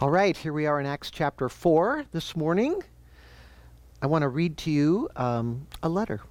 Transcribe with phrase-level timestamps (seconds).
[0.00, 2.82] All right, here we are in Acts chapter 4 this morning.
[4.00, 6.22] I want to read to you um, a letter.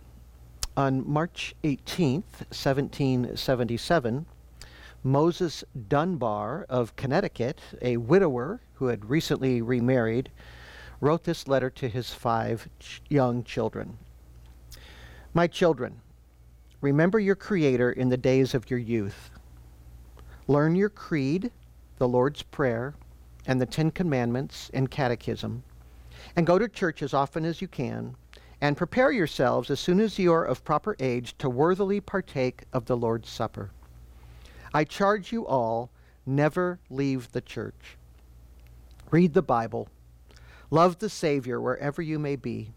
[0.75, 4.25] On March 18th, 1777,
[5.03, 10.31] Moses Dunbar of Connecticut, a widower who had recently remarried,
[10.99, 13.99] wrote this letter to his five ch- young children.
[15.35, 16.01] My children,
[16.81, 19.29] remember your Creator in the days of your youth.
[20.47, 21.51] Learn your creed,
[21.99, 22.95] the Lord's Prayer,
[23.49, 25.63] and the Ten Commandments and Catechism,
[26.35, 28.15] and go to church as often as you can,
[28.61, 32.85] and prepare yourselves as soon as you are of proper age to worthily partake of
[32.85, 33.71] the Lord's Supper.
[34.71, 35.89] I charge you all,
[36.27, 37.97] never leave the church.
[39.09, 39.87] Read the Bible.
[40.69, 42.69] Love the Savior wherever you may be.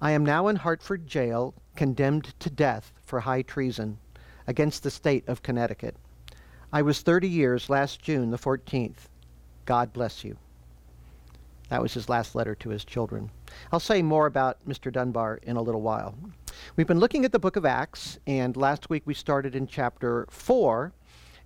[0.00, 3.98] I am now in Hartford jail, condemned to death for high treason
[4.46, 5.96] against the state of Connecticut.
[6.72, 9.08] I was 30 years last June the 14th.
[9.64, 10.36] God bless you.
[11.70, 13.30] That was his last letter to his children.
[13.72, 14.92] I'll say more about Mr.
[14.92, 16.14] Dunbar in a little while.
[16.76, 20.26] We've been looking at the book of Acts, and last week we started in chapter
[20.30, 20.92] 4.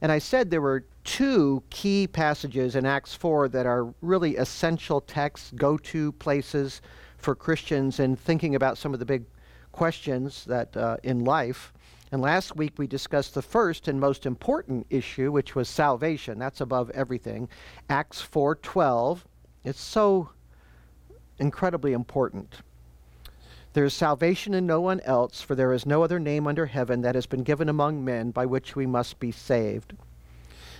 [0.00, 5.00] And I said there were two key passages in Acts 4 that are really essential
[5.00, 6.82] texts, go to places
[7.16, 9.24] for Christians in thinking about some of the big
[9.72, 11.72] questions that uh, in life.
[12.10, 16.38] And last week we discussed the first and most important issue, which was salvation.
[16.38, 17.48] That's above everything.
[17.88, 19.26] Acts 4:12.
[19.64, 20.30] It's so
[21.38, 22.62] incredibly important.
[23.74, 27.02] There is salvation in no one else, for there is no other name under heaven
[27.02, 29.94] that has been given among men by which we must be saved.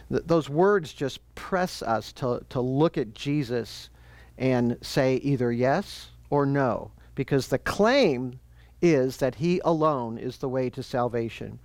[0.08, 3.91] Th- those words just press us to, to look at Jesus
[4.38, 8.41] and say either yes or no, because the claim
[8.80, 11.58] is that he alone is the way to salvation.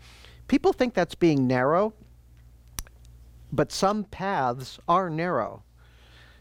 [0.47, 1.93] People think that's being narrow,
[3.51, 5.63] but some paths are narrow.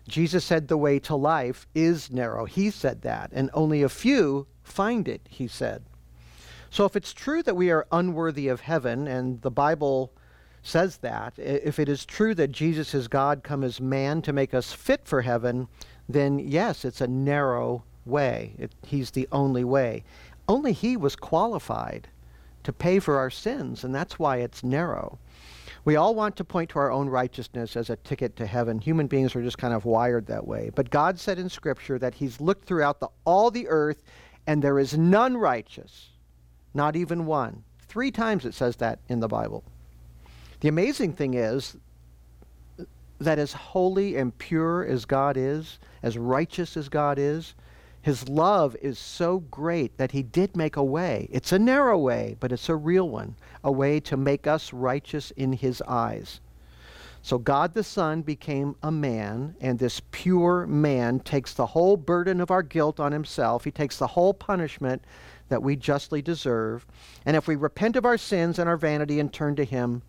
[0.08, 2.44] Jesus said the way to life is narrow.
[2.44, 5.84] He said that, and only a few find it, he said.
[6.70, 10.12] So if it's true that we are unworthy of heaven, and the Bible
[10.62, 14.54] says that, if it is true that Jesus is God come as man to make
[14.54, 15.68] us fit for heaven,
[16.08, 18.54] then yes, it's a narrow way.
[18.58, 20.02] It, he's the only way.
[20.48, 22.08] Only he was qualified
[22.64, 25.18] to pay for our sins, and that's why it's narrow.
[25.84, 28.78] We all want to point to our own righteousness as a ticket to heaven.
[28.78, 30.70] Human beings are just kind of wired that way.
[30.74, 34.02] But God said in Scripture that He's looked throughout the, all the earth,
[34.46, 36.10] and there is none righteous,
[36.72, 37.64] not even one.
[37.88, 39.64] Three times it says that in the Bible.
[40.60, 41.76] The amazing thing is
[43.18, 47.54] that as holy and pure as God is, as righteous as God is,
[48.02, 51.28] his love is so great that he did make a way.
[51.30, 55.30] It's a narrow way, but it's a real one, a way to make us righteous
[55.30, 56.40] in his eyes.
[57.22, 62.40] So God the Son became a man, and this pure man takes the whole burden
[62.40, 63.62] of our guilt on himself.
[63.62, 65.04] He takes the whole punishment
[65.48, 66.84] that we justly deserve.
[67.24, 70.02] And if we repent of our sins and our vanity and turn to him,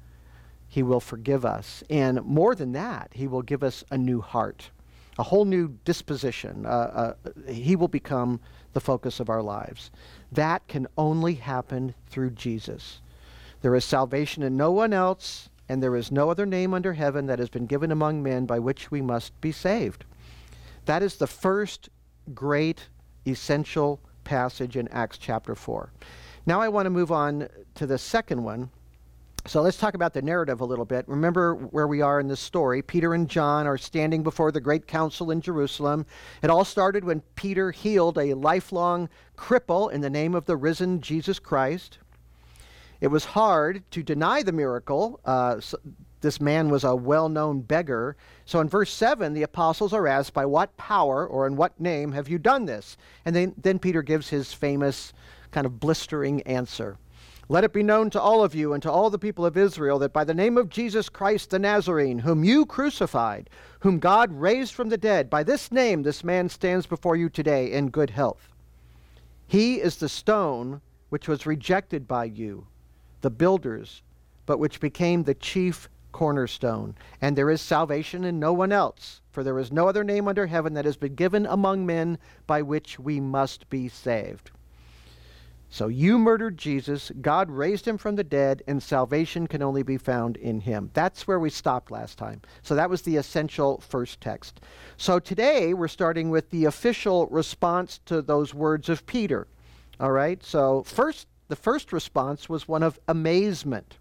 [0.68, 1.84] he will forgive us.
[1.92, 4.72] And more than that, he will give us a new heart
[5.18, 6.66] a whole new disposition.
[6.66, 8.40] Uh, uh, he will become
[8.74, 9.92] the focus of our lives.
[10.32, 13.02] That can only happen through Jesus.
[13.62, 17.28] There is salvation in no one else, and there is no other name under heaven
[17.28, 20.06] that has been given among men by which we must be saved.
[20.86, 21.90] That is the first
[22.34, 22.90] great
[23.26, 25.92] essential passage in Acts chapter 4.
[26.46, 28.70] Now I want to move on to the second one
[29.46, 31.08] so let's talk about the narrative a little bit.
[31.08, 32.82] Remember where we are in this story.
[32.82, 36.06] Peter and John are standing before the great council in Jerusalem.
[36.42, 41.02] It all started when Peter healed a lifelong cripple in the name of the risen
[41.02, 41.98] Jesus Christ.
[43.02, 45.20] It was hard to deny the miracle.
[45.26, 45.78] Uh, so
[46.22, 48.16] this man was a well known beggar.
[48.46, 52.14] So in verse 7, the apostles are asked, By what power or in what name
[52.14, 52.96] have you done this?
[53.26, 55.12] And then, then Peter gives his famous,
[55.52, 56.98] kind of blistering answer.
[57.54, 60.00] Let it be known to all of you and to all the people of Israel
[60.00, 63.48] that by the name of Jesus Christ the Nazarene, whom you crucified,
[63.82, 67.72] whom God raised from the dead, by this name this man stands before you today
[67.72, 68.50] in good health.
[69.46, 72.66] He is the stone which was rejected by you,
[73.22, 74.02] the builders,
[74.48, 76.96] but which became the chief cornerstone.
[77.22, 80.48] And there is salvation in no one else, for there is no other name under
[80.48, 82.18] heaven that has been given among men
[82.48, 84.50] by which we must be saved.
[85.74, 89.98] So you murdered Jesus, God raised him from the dead, and salvation can only be
[89.98, 90.92] found in him.
[90.94, 92.44] That's where we stopped last time.
[92.62, 94.62] So that was the essential first text.
[94.98, 99.48] So today we're starting with the official response to those words of Peter.
[100.00, 100.44] All right?
[100.44, 103.98] So first the first response was one of amazement.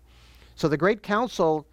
[0.57, 1.67] So the great council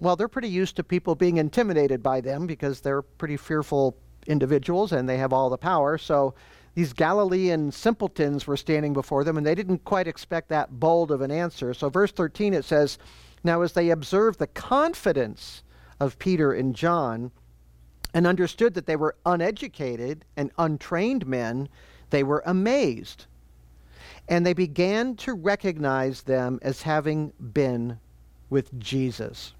[0.00, 3.96] well, they're pretty used to people being intimidated by them because they're pretty fearful
[4.26, 5.96] individuals and they have all the power.
[5.96, 6.34] So
[6.74, 11.20] these Galilean simpletons were standing before them and they didn't quite expect that bold of
[11.20, 11.74] an answer.
[11.74, 12.98] So, verse 13 it says,
[13.42, 15.62] Now as they observed the confidence
[15.98, 17.32] of Peter and John
[18.14, 21.68] and understood that they were uneducated and untrained men,
[22.10, 23.26] they were amazed.
[24.28, 27.98] And they began to recognize them as having been
[28.48, 29.54] with Jesus.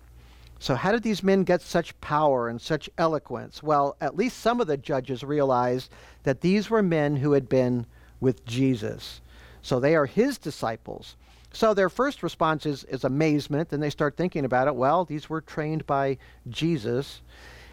[0.62, 3.62] So, how did these men get such power and such eloquence?
[3.62, 5.90] Well, at least some of the judges realized
[6.24, 7.86] that these were men who had been
[8.20, 9.22] with Jesus.
[9.62, 11.16] So, they are his disciples.
[11.50, 13.70] So, their first response is, is amazement.
[13.70, 14.76] Then they start thinking about it.
[14.76, 16.18] Well, these were trained by
[16.50, 17.22] Jesus.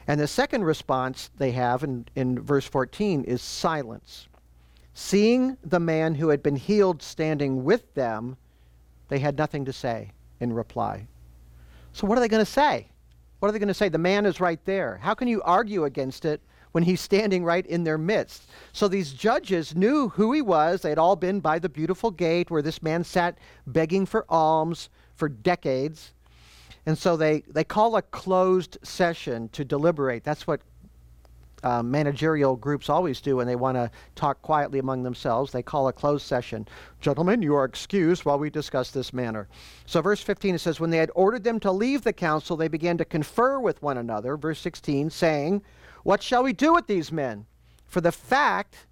[0.07, 4.29] And the second response they have in, in verse 14 is silence.
[4.93, 8.37] Seeing the man who had been healed standing with them,
[9.09, 11.07] they had nothing to say in reply.
[11.97, 12.89] So, what are they going to say?
[13.39, 13.89] What are they going to say?
[13.89, 14.99] The man is right there.
[15.01, 18.43] How can you argue against it when he's standing right in their midst?
[18.71, 20.83] So, these judges knew who he was.
[20.83, 24.91] They had all been by the beautiful gate where this man sat begging for alms
[25.15, 26.13] for decades.
[26.85, 30.23] And so they, they call a closed session to deliberate.
[30.23, 30.61] That's what
[31.63, 35.51] uh, managerial groups always do when they want to talk quietly among themselves.
[35.51, 36.67] They call a closed session.
[37.01, 39.47] Gentlemen, you are excused while we discuss this matter.
[39.85, 42.67] So, verse 15, it says, When they had ordered them to leave the council, they
[42.67, 44.37] began to confer with one another.
[44.37, 45.63] Verse 16, saying,
[46.03, 47.45] What shall we do with these men?
[47.85, 48.87] For the fact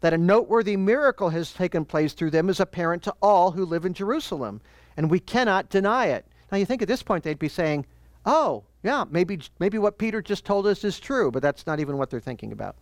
[0.00, 3.84] that a noteworthy miracle has taken place through them is apparent to all who live
[3.84, 4.60] in Jerusalem,
[4.96, 6.26] and we cannot deny it.
[6.50, 7.86] Now, you think at this point they'd be saying,
[8.26, 11.98] Oh, yeah, maybe, maybe what Peter just told us is true, but that's not even
[11.98, 12.76] what they're thinking about.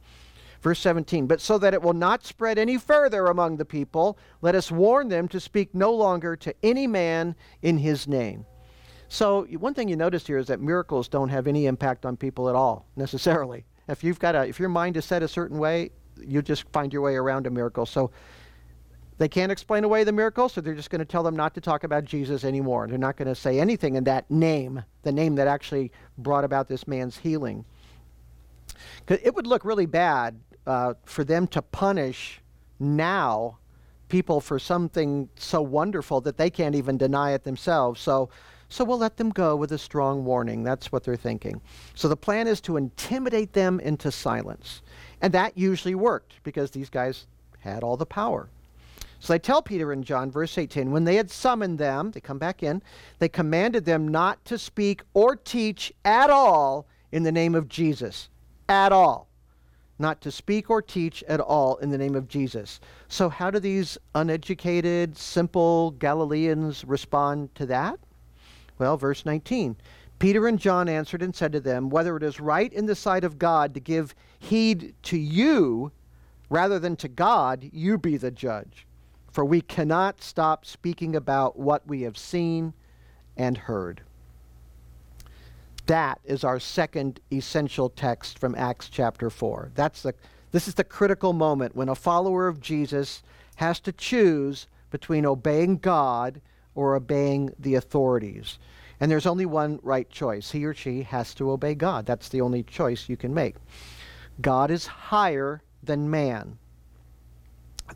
[0.60, 4.54] Verse 17, but so that it will not spread any further among the people, let
[4.54, 8.44] us warn them to speak no longer to any man in his name.
[9.08, 12.48] So, one thing you notice here is that miracles don't have any impact on people
[12.48, 13.64] at all, necessarily.
[13.88, 15.90] If you've got a, if your mind is set a certain way,
[16.20, 17.86] you just find your way around a miracle.
[17.86, 18.10] So,
[19.18, 21.60] they can't explain away the miracle, so they're just going to tell them not to
[21.60, 22.86] talk about Jesus anymore.
[22.86, 26.68] They're not going to say anything in that name, the name that actually brought about
[26.68, 27.64] this man's healing.
[29.08, 32.40] It would look really bad uh, for them to punish
[32.78, 33.58] now
[34.08, 38.00] people for something so wonderful that they can't even deny it themselves.
[38.00, 38.30] So,
[38.68, 40.62] so we'll let them go with a strong warning.
[40.62, 41.60] That's what they're thinking.
[41.94, 44.82] So the plan is to intimidate them into silence.
[45.20, 47.26] And that usually worked because these guys
[47.58, 48.48] had all the power.
[49.20, 52.38] So they tell Peter and John, verse 18, when they had summoned them, they come
[52.38, 52.82] back in,
[53.18, 58.28] they commanded them not to speak or teach at all in the name of Jesus.
[58.68, 59.28] At all.
[59.98, 62.78] Not to speak or teach at all in the name of Jesus.
[63.08, 67.98] So, how do these uneducated, simple Galileans respond to that?
[68.78, 69.76] Well, verse 19.
[70.20, 73.24] Peter and John answered and said to them, Whether it is right in the sight
[73.24, 75.90] of God to give heed to you
[76.48, 78.86] rather than to God, you be the judge
[79.30, 82.72] for we cannot stop speaking about what we have seen
[83.36, 84.02] and heard.
[85.86, 89.72] That is our second essential text from Acts chapter 4.
[89.74, 90.14] That's the,
[90.52, 93.22] this is the critical moment when a follower of Jesus
[93.56, 96.40] has to choose between obeying God
[96.74, 98.58] or obeying the authorities.
[99.00, 100.50] And there's only one right choice.
[100.50, 102.06] He or she has to obey God.
[102.06, 103.56] That's the only choice you can make.
[104.40, 106.58] God is higher than man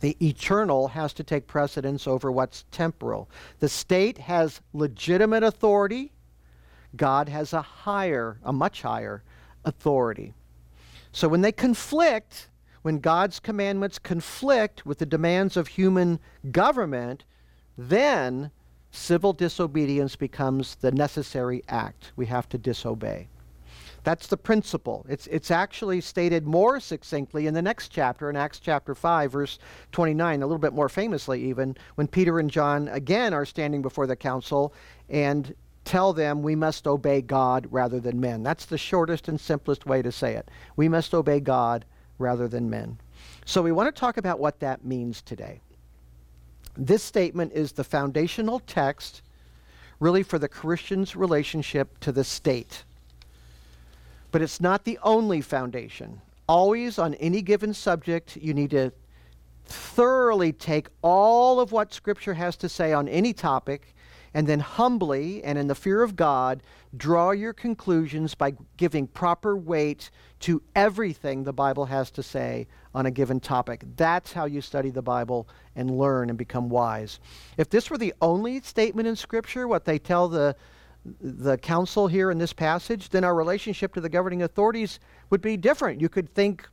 [0.00, 3.28] the eternal has to take precedence over what's temporal.
[3.60, 6.12] The state has legitimate authority.
[6.96, 9.22] God has a higher, a much higher
[9.64, 10.34] authority.
[11.12, 12.48] So when they conflict,
[12.82, 16.18] when God's commandments conflict with the demands of human
[16.50, 17.24] government,
[17.76, 18.50] then
[18.90, 22.12] civil disobedience becomes the necessary act.
[22.16, 23.28] We have to disobey.
[24.04, 25.06] That's the principle.
[25.08, 29.58] It's, it's actually stated more succinctly in the next chapter, in Acts chapter 5, verse
[29.92, 34.08] 29, a little bit more famously even, when Peter and John again are standing before
[34.08, 34.74] the council
[35.08, 35.54] and
[35.84, 38.42] tell them we must obey God rather than men.
[38.42, 40.48] That's the shortest and simplest way to say it.
[40.76, 41.84] We must obey God
[42.18, 42.98] rather than men.
[43.44, 45.60] So we want to talk about what that means today.
[46.76, 49.22] This statement is the foundational text,
[50.00, 52.84] really, for the Christian's relationship to the state.
[54.32, 56.20] But it's not the only foundation.
[56.48, 58.92] Always on any given subject, you need to
[59.64, 63.94] thoroughly take all of what Scripture has to say on any topic
[64.34, 66.62] and then humbly and in the fear of God
[66.96, 70.10] draw your conclusions by giving proper weight
[70.40, 73.84] to everything the Bible has to say on a given topic.
[73.96, 77.20] That's how you study the Bible and learn and become wise.
[77.56, 80.56] If this were the only statement in Scripture, what they tell the
[81.04, 85.56] the council here in this passage, then our relationship to the governing authorities would be
[85.56, 86.00] different.
[86.00, 86.68] You could think,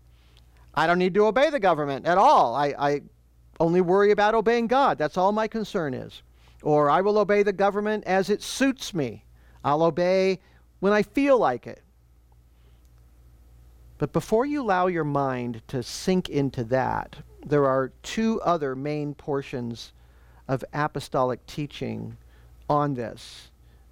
[0.76, 2.56] I don't need to obey the government at all.
[2.56, 3.02] I, I
[3.60, 4.98] only worry about obeying God.
[4.98, 6.22] That's all my concern is.
[6.62, 9.26] Or I will obey the government as it suits me.
[9.64, 10.40] I'll obey
[10.80, 11.82] when I feel like it.
[13.98, 19.14] But before you allow your mind to sink into that, there are two other main
[19.14, 19.92] portions
[20.48, 22.18] of apostolic teaching
[22.70, 23.52] on this.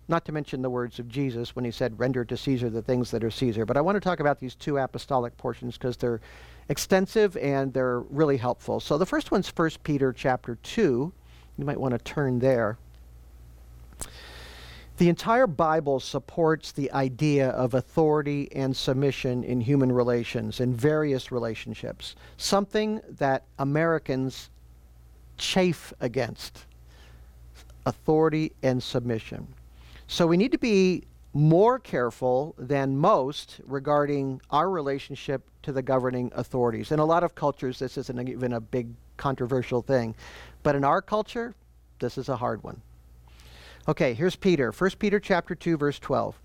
[0.09, 3.11] Not to mention the words of Jesus when he said, Render to Caesar the things
[3.11, 3.65] that are Caesar.
[3.65, 6.21] But I want to talk about these two apostolic portions because they're
[6.69, 8.79] extensive and they're really helpful.
[8.79, 11.11] So the first one's 1 Peter chapter 2.
[11.57, 12.77] You might want to turn there.
[14.97, 21.31] The entire Bible supports the idea of authority and submission in human relations, in various
[21.31, 24.49] relationships, something that Americans
[25.37, 26.65] chafe against
[27.85, 29.47] authority and submission.
[30.07, 36.31] So we need to be more careful than most regarding our relationship to the governing
[36.33, 36.91] authorities.
[36.91, 38.87] In a lot of cultures, this isn't even a big
[39.17, 40.15] controversial thing.
[40.63, 41.53] But in our culture,
[41.99, 42.81] this is a hard one.
[43.87, 44.71] Okay, here's Peter.
[44.71, 46.39] 1 Peter chapter 2 verse 12.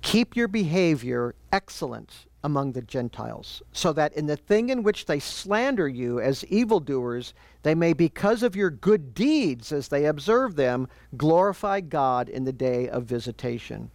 [0.00, 5.18] Keep your behavior excellent among the Gentiles, so that in the thing in which they
[5.18, 10.88] slander you as evildoers, they may, because of your good deeds as they observe them,
[11.16, 13.90] glorify God in the day of visitation.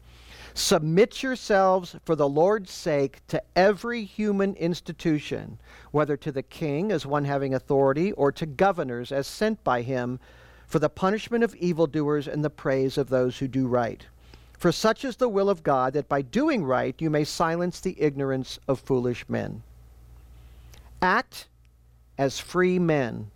[0.53, 5.59] Submit yourselves for the Lord's sake to every human institution,
[5.91, 10.19] whether to the king as one having authority, or to governors as sent by him
[10.67, 14.05] for the punishment of evildoers and the praise of those who do right.
[14.57, 18.01] For such is the will of God that by doing right you may silence the
[18.01, 19.63] ignorance of foolish men.
[21.01, 21.47] Act
[22.17, 23.29] as free men,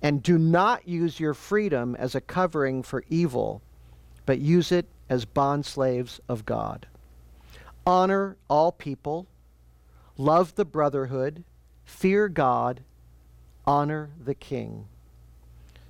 [0.00, 3.62] and do not use your freedom as a covering for evil,
[4.26, 6.86] but use it as bondslaves of God.
[7.86, 9.26] Honor all people,
[10.16, 11.42] love the brotherhood,
[11.84, 12.82] fear God,
[13.66, 14.86] honor the king.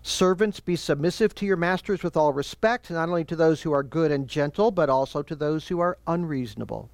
[0.02, 3.84] Servants, be submissive to your masters with all respect, not only to those who are
[3.84, 6.90] good and gentle, but also to those who are unreasonable.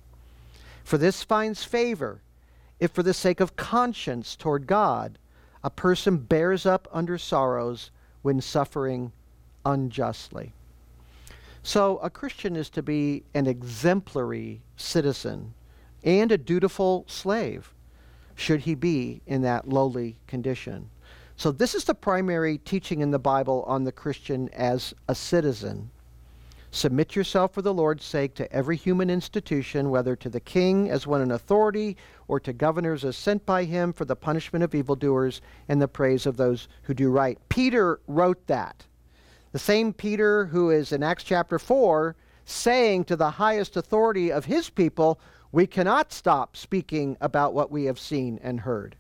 [0.84, 2.20] For this finds favor
[2.80, 5.18] if, for the sake of conscience toward God,
[5.64, 7.90] a person bears up under sorrows
[8.22, 9.12] when suffering
[9.64, 10.52] unjustly.
[11.62, 15.54] So, a Christian is to be an exemplary citizen
[16.04, 17.74] and a dutiful slave,
[18.34, 20.90] should he be in that lowly condition.
[21.38, 25.88] So, this is the primary teaching in the Bible on the Christian as a citizen.
[26.73, 31.07] Submit yourself for the Lord's sake to every human institution, whether to the king as
[31.07, 35.40] one in authority, or to governors as sent by him for the punishment of evildoers
[35.68, 37.38] and the praise of those who do right.
[37.49, 38.85] Peter wrote that.
[39.52, 42.16] The same Peter who is in Acts chapter 4
[42.47, 45.21] saying to the highest authority of his people,
[45.52, 48.97] We cannot stop speaking about what we have seen and heard.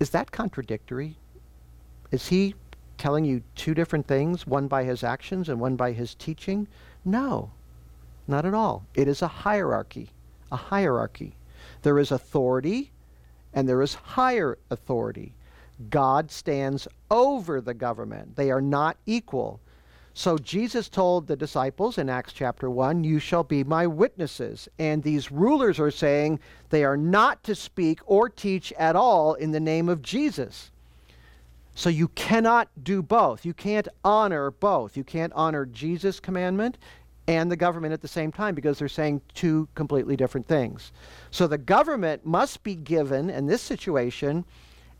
[0.00, 1.16] Is that contradictory?
[2.10, 2.54] Is he
[2.96, 6.68] telling you two different things, one by his actions and one by his teaching?
[7.04, 7.50] No,
[8.26, 8.86] not at all.
[8.94, 10.10] It is a hierarchy,
[10.52, 11.36] a hierarchy.
[11.82, 12.92] There is authority
[13.54, 15.34] and there is higher authority.
[15.90, 18.36] God stands over the government.
[18.36, 19.60] They are not equal.
[20.18, 24.68] So Jesus told the disciples in Acts chapter 1, You shall be my witnesses.
[24.76, 29.52] And these rulers are saying they are not to speak or teach at all in
[29.52, 30.72] the name of Jesus.
[31.76, 33.46] So you cannot do both.
[33.46, 34.96] You can't honor both.
[34.96, 36.78] You can't honor Jesus' commandment
[37.28, 40.90] and the government at the same time because they're saying two completely different things.
[41.30, 44.44] So the government must be given, in this situation,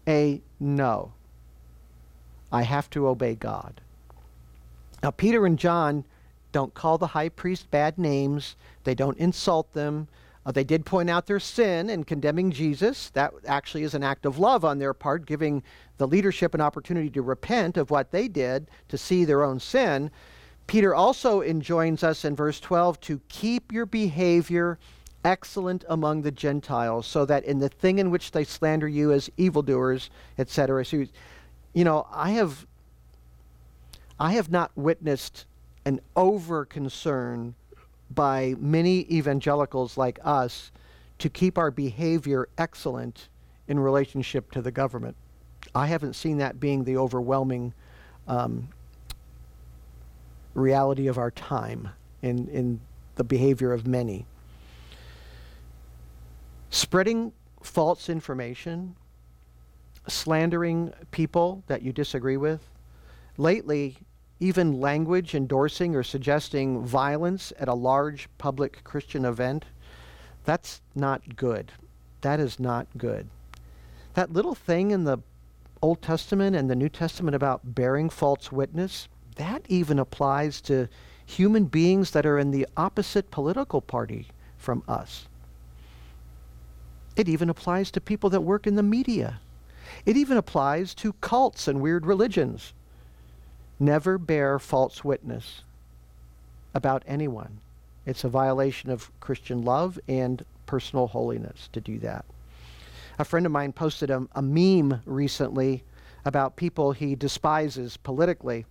[0.06, 1.12] a no.
[2.52, 3.80] I have to obey God.
[5.02, 6.04] Now, Peter and John
[6.52, 10.08] don't call the high priest bad names, they don't insult them.
[10.46, 13.10] Uh, they did point out their sin in condemning Jesus.
[13.10, 15.62] That actually is an act of love on their part, giving
[15.98, 20.10] the leadership an opportunity to repent of what they did, to see their own sin.
[20.66, 24.78] Peter also enjoins us in verse 12 to keep your behavior
[25.22, 29.30] excellent among the Gentiles, so that in the thing in which they slander you as
[29.36, 30.84] evildoers, etc.
[30.84, 31.04] So,
[31.74, 32.66] you know, I have
[34.20, 35.46] I have not witnessed
[35.84, 37.54] an over concern
[38.10, 40.72] by many evangelicals like us
[41.18, 43.28] to keep our behavior excellent
[43.68, 45.16] in relationship to the government.
[45.74, 47.74] I haven't seen that being the overwhelming
[48.26, 48.68] um,
[50.54, 51.88] reality of our time
[52.22, 52.80] in, in
[53.16, 54.26] the behavior of many.
[56.70, 57.32] Spreading
[57.62, 58.96] false information,
[60.06, 62.68] slandering people that you disagree with,
[63.38, 63.96] Lately,
[64.40, 69.64] even language endorsing or suggesting violence at a large public Christian event,
[70.44, 71.72] that's not good.
[72.20, 73.28] That is not good.
[74.14, 75.18] That little thing in the
[75.82, 80.88] Old Testament and the New Testament about bearing false witness, that even applies to
[81.24, 85.26] human beings that are in the opposite political party from us.
[87.16, 89.40] It even applies to people that work in the media.
[90.06, 92.72] It even applies to cults and weird religions.
[93.80, 95.62] Never bear false witness
[96.74, 97.60] about anyone.
[98.06, 102.24] It's a violation of Christian love and personal holiness to do that.
[103.18, 105.84] A friend of mine posted a, a meme recently
[106.24, 108.66] about people he despises politically,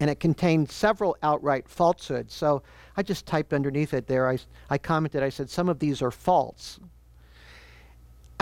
[0.00, 2.34] and it contained several outright falsehoods.
[2.34, 2.62] So
[2.96, 4.38] I just typed underneath it there, I,
[4.68, 6.80] I commented, I said, some of these are false.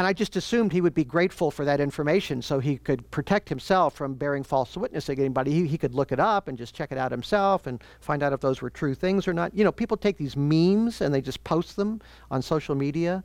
[0.01, 3.51] And I just assumed he would be grateful for that information so he could protect
[3.51, 5.53] himself from bearing false witness against anybody.
[5.53, 8.33] He, he could look it up and just check it out himself and find out
[8.33, 9.55] if those were true things or not.
[9.55, 13.23] You know, people take these memes and they just post them on social media.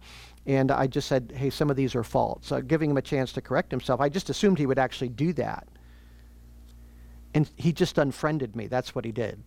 [0.47, 2.47] And I just said, hey, some of these are false.
[2.47, 4.01] So giving him a chance to correct himself.
[4.01, 5.69] I just assumed he would actually do that.
[7.33, 8.67] And he just unfriended me.
[8.67, 9.41] That's what he did.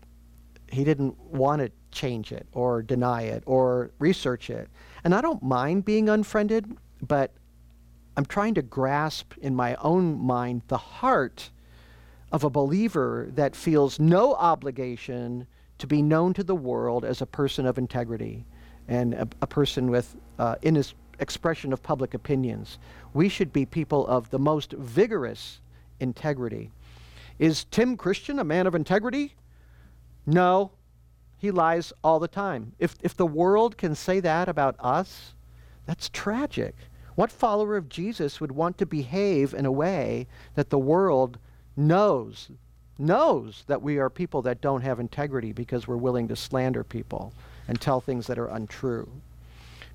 [0.72, 4.70] He didn't want to change it or deny it or research it.
[5.04, 6.74] And I don't mind being unfriended
[7.06, 7.32] but
[8.16, 11.50] I'm trying to grasp in my own mind the heart
[12.32, 15.46] of a believer that feels no obligation
[15.78, 18.44] to be known to the world as a person of integrity
[18.88, 22.78] and a, a person with uh, in his expression of public opinions.
[23.14, 25.60] We should be people of the most vigorous
[26.00, 26.70] integrity.
[27.38, 29.34] Is Tim Christian a man of integrity?
[30.26, 30.72] No.
[31.38, 32.72] He lies all the time.
[32.78, 35.34] If, if the world can say that about us,
[35.88, 36.74] that's tragic.
[37.14, 41.38] What follower of Jesus would want to behave in a way that the world
[41.78, 42.50] knows,
[42.98, 47.32] knows that we are people that don't have integrity because we're willing to slander people
[47.66, 49.08] and tell things that are untrue?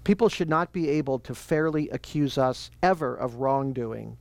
[0.03, 4.17] People should not be able to fairly accuse us ever of wrongdoing.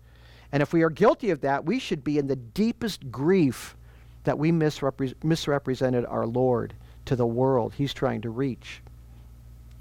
[0.53, 3.79] And if we are guilty of that, we should be in the deepest grief
[4.25, 6.75] that we misrepre- misrepresented our Lord
[7.07, 8.83] to the world he's trying to reach.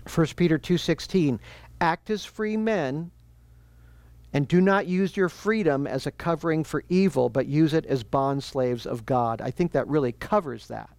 [0.08, 1.40] 1 Peter 2:16
[1.82, 3.12] Act as free men,
[4.32, 8.04] and do not use your freedom as a covering for evil, but use it as
[8.04, 9.42] bond slaves of God.
[9.42, 10.92] I think that really covers that.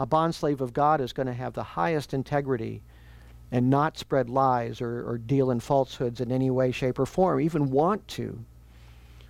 [0.00, 2.82] A bond slave of God is going to have the highest integrity
[3.52, 7.40] and not spread lies or, or deal in falsehoods in any way, shape, or form,
[7.40, 8.44] even want to.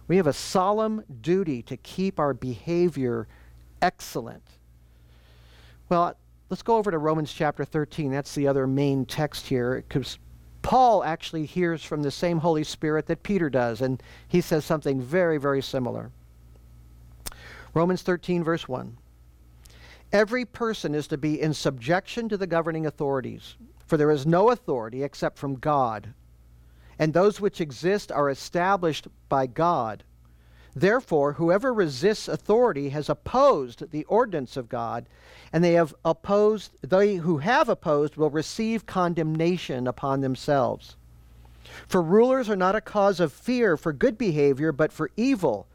[0.08, 3.26] We have a solemn duty to keep our behavior
[3.82, 4.42] excellent.
[5.88, 6.16] Well,
[6.48, 8.10] let's go over to Romans chapter 13.
[8.10, 9.84] That's the other main text here.
[9.86, 10.18] Because
[10.64, 14.98] Paul actually hears from the same Holy Spirit that Peter does, and he says something
[14.98, 16.10] very, very similar.
[17.74, 18.96] Romans 13, verse 1.
[20.10, 24.50] Every person is to be in subjection to the governing authorities, for there is no
[24.50, 26.14] authority except from God,
[26.98, 30.02] and those which exist are established by God.
[30.76, 35.06] Therefore, whoever resists authority has opposed the ordinance of God,
[35.52, 40.96] and they have opposed, they who have opposed will receive condemnation upon themselves.
[41.86, 45.66] For rulers are not a cause of fear for good behavior, but for evil.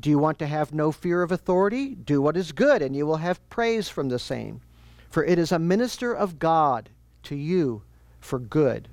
[0.00, 1.94] Do you want to have no fear of authority?
[1.94, 4.60] Do what is good, and you will have praise from the same.
[5.08, 6.90] For it is a minister of God
[7.22, 7.82] to you
[8.20, 8.88] for good.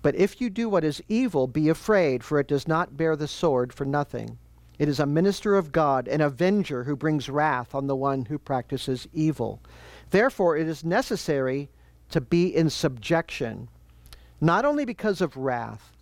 [0.00, 3.26] But if you do what is evil, be afraid, for it does not bear the
[3.26, 4.38] sword for nothing.
[4.78, 8.38] It is a minister of God, an avenger who brings wrath on the one who
[8.38, 9.60] practices evil.
[10.10, 11.68] Therefore, it is necessary
[12.10, 13.68] to be in subjection,
[14.40, 15.96] not only because of wrath,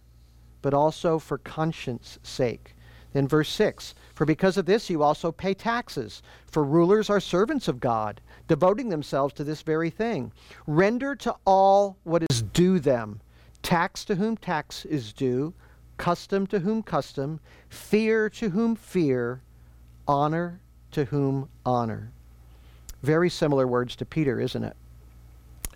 [0.60, 2.76] but also for conscience sake.
[3.14, 7.66] Then, verse 6 For because of this you also pay taxes, for rulers are servants
[7.66, 10.32] of God, devoting themselves to this very thing.
[10.66, 13.20] Render to all what is due them
[13.66, 15.52] tax to whom tax is due,
[15.96, 19.42] custom to whom custom, fear to whom fear,
[20.06, 20.60] honor
[20.92, 22.12] to whom honor.
[23.02, 24.76] Very similar words to Peter, isn't it?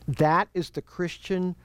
[0.07, 1.57] That is the Christian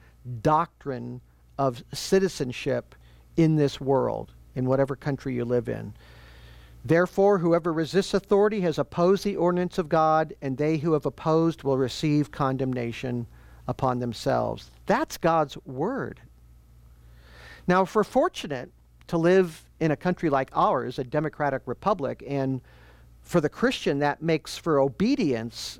[0.41, 1.21] doctrine
[1.59, 2.95] of citizenship
[3.37, 5.93] in this world, in whatever country you live in.
[6.83, 11.61] Therefore, whoever resists authority has opposed the ordinance of God, and they who have opposed
[11.61, 13.27] will receive condemnation
[13.67, 14.71] upon themselves.
[14.85, 16.21] That's God's word.
[17.67, 18.71] Now, if we're fortunate
[19.07, 22.61] to live in a country like ours, a democratic republic, and
[23.21, 25.79] for the Christian, that makes for obedience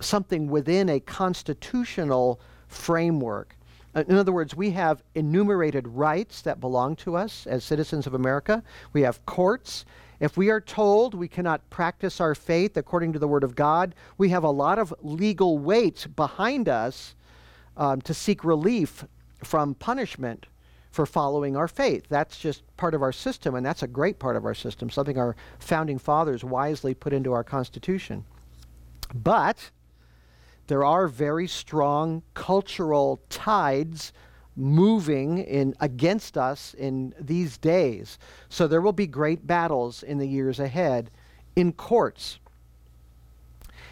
[0.00, 3.56] something within a constitutional framework.
[3.94, 8.62] In other words, we have enumerated rights that belong to us as citizens of America.
[8.92, 9.84] We have courts,
[10.22, 13.92] If we are told we cannot practice our faith according to the Word of God,
[14.18, 17.16] we have a lot of legal weight behind us
[17.76, 19.04] um, to seek relief
[19.42, 20.46] from punishment
[20.92, 22.04] for following our faith.
[22.08, 25.18] That's just part of our system, and that's a great part of our system, something
[25.18, 28.24] our founding fathers wisely put into our Constitution.
[29.12, 29.72] But
[30.68, 34.12] there are very strong cultural tides
[34.56, 38.18] moving in against us in these days.
[38.48, 41.10] So there will be great battles in the years ahead
[41.56, 42.38] in courts.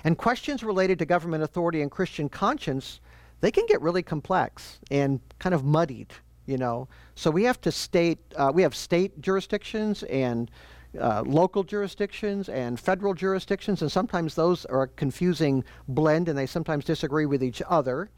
[0.05, 3.01] And questions related to government authority and Christian conscience,
[3.40, 6.12] they can get really complex and kind of muddied,
[6.46, 6.88] you know.
[7.14, 10.51] So we have to state, uh, we have state jurisdictions and
[10.99, 16.46] uh, local jurisdictions and federal jurisdictions, and sometimes those are a confusing blend and they
[16.46, 18.11] sometimes disagree with each other.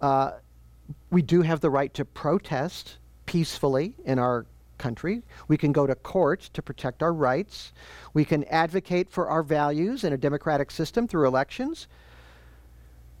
[0.00, 0.32] Uh,
[1.10, 4.46] we do have the right to protest peacefully in our
[4.78, 5.22] country.
[5.46, 7.72] We can go to court to protect our rights.
[8.14, 11.86] We can advocate for our values in a democratic system through elections.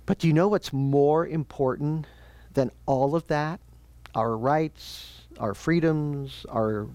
[0.06, 2.06] But do you know what's more important
[2.54, 3.60] than all of that?
[4.14, 6.88] Our rights, our freedoms, our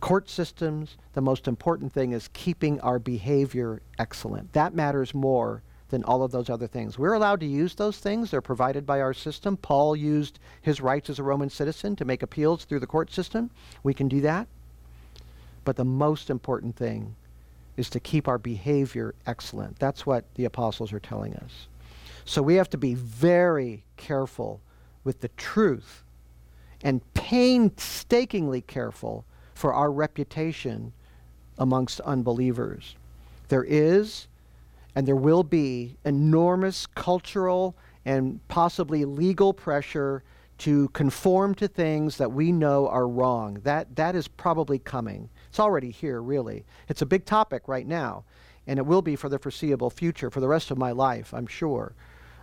[0.00, 0.96] court systems.
[1.14, 4.52] The most important thing is keeping our behavior excellent.
[4.52, 6.98] That matters more than all of those other things.
[6.98, 8.30] We're allowed to use those things.
[8.30, 9.56] They're provided by our system.
[9.56, 13.50] Paul used his rights as a Roman citizen to make appeals through the court system.
[13.82, 14.48] We can do that.
[15.64, 17.14] But the most important thing
[17.76, 19.78] is to keep our behavior excellent.
[19.78, 21.68] That's what the apostles are telling us.
[22.24, 24.60] So we have to be very careful
[25.04, 26.04] with the truth
[26.82, 29.24] and painstakingly careful
[29.54, 30.92] for our reputation
[31.58, 32.94] amongst unbelievers.
[33.48, 34.28] There is
[34.94, 40.22] and there will be enormous cultural and possibly legal pressure
[40.58, 43.60] to conform to things that we know are wrong.
[43.64, 45.30] That, that is probably coming.
[45.48, 46.64] It's already here, really.
[46.88, 48.24] It's a big topic right now,
[48.66, 51.46] and it will be for the foreseeable future, for the rest of my life, I'm
[51.46, 51.94] sure.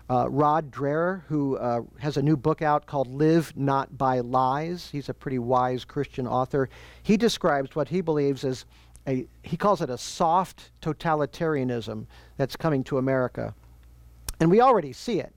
[0.10, 4.90] Uh, Rod Dreher, who uh, has a new book out called Live Not by Lies,
[4.90, 6.70] he's a pretty wise Christian author.
[7.04, 8.66] He describes what he believes as
[9.08, 13.54] a, he calls it a soft totalitarianism that's coming to America.
[14.40, 15.34] And we already see it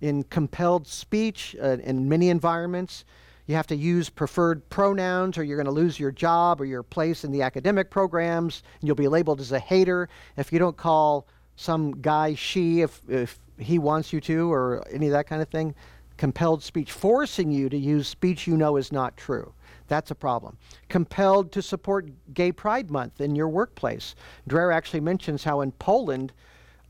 [0.00, 3.04] in compelled speech uh, in many environments.
[3.46, 6.82] You have to use preferred pronouns, or you're going to lose your job or your
[6.82, 10.76] place in the academic programs, and you'll be labeled as a hater if you don't
[10.76, 15.40] call some guy she if, if he wants you to, or any of that kind
[15.40, 15.74] of thing.
[16.16, 19.52] Compelled speech, forcing you to use speech you know is not true.
[19.88, 20.56] That's a problem.
[20.88, 24.14] Compelled to support Gay Pride Month in your workplace.
[24.48, 26.32] Dreher actually mentions how in Poland,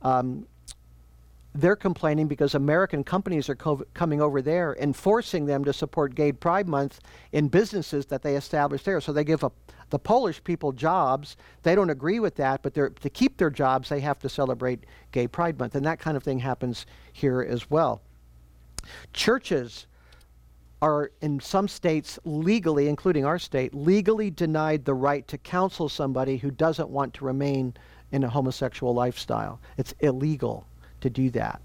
[0.02, 0.46] um,
[1.56, 6.14] they're complaining because American companies are co- coming over there and forcing them to support
[6.14, 7.00] Gay Pride Month
[7.32, 9.00] in businesses that they establish there.
[9.00, 9.52] So they give a,
[9.90, 11.36] the Polish people jobs.
[11.62, 15.28] They don't agree with that, but to keep their jobs, they have to celebrate Gay
[15.28, 15.76] Pride Month.
[15.76, 18.02] And that kind of thing happens here as well.
[19.12, 19.86] Churches
[20.84, 26.36] are in some states legally, including our state, legally denied the right to counsel somebody
[26.36, 27.72] who doesn't want to remain
[28.12, 29.58] in a homosexual lifestyle.
[29.78, 30.66] It's illegal
[31.00, 31.62] to do that.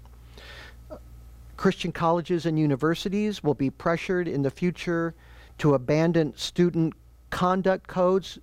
[1.58, 5.14] Christian colleges and universities will be pressured in the future
[5.58, 6.94] to abandon student
[7.28, 8.38] conduct codes,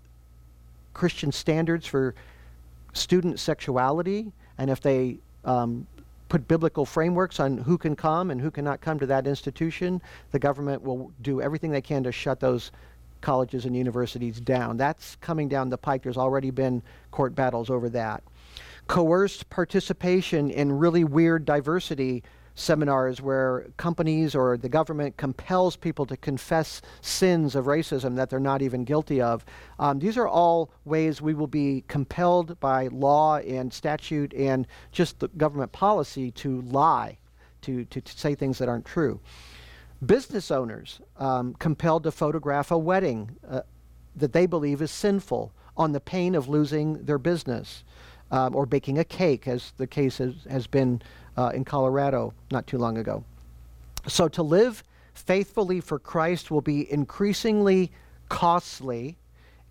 [0.93, 2.13] Christian standards for
[2.93, 5.87] student sexuality, and if they um,
[6.29, 10.39] put biblical frameworks on who can come and who cannot come to that institution, the
[10.39, 12.71] government will do everything they can to shut those
[13.21, 14.77] colleges and universities down.
[14.77, 16.03] That's coming down the pike.
[16.03, 18.23] There's already been court battles over that.
[18.87, 22.23] Coerced participation in really weird diversity
[22.57, 28.39] seminars where companies or the government compels people to confess sins of racism that they're
[28.39, 29.45] not even guilty of.
[29.77, 35.19] Um, these are all ways we will be compelled by law and statute and just
[35.19, 37.19] the government policy to lie,
[37.61, 39.19] to, to, to say things that aren't true.
[40.03, 43.61] Business owners um, compelled to photograph a wedding uh,
[44.15, 47.83] that they believe is sinful on the pain of losing their business.
[48.29, 51.01] Um, or baking a cake, as the case has, has been
[51.37, 53.23] uh, in Colorado not too long ago.
[54.07, 57.91] So to live faithfully for Christ will be increasingly
[58.29, 59.17] costly